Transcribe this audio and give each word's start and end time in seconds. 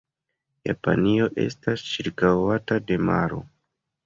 Japanio 0.69 1.27
estas 1.43 1.83
ĉirkaŭata 1.91 2.79
de 2.89 2.99
maro. 3.13 3.45